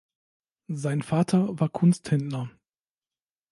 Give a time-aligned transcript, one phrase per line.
[0.73, 2.49] Sein Vater war Kunsthändler.